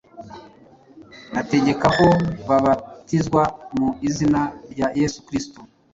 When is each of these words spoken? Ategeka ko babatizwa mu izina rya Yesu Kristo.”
Ategeka 1.41 1.87
ko 1.99 2.07
babatizwa 2.47 3.41
mu 3.77 3.89
izina 4.07 4.41
rya 4.71 4.87
Yesu 4.99 5.19
Kristo.” 5.27 5.59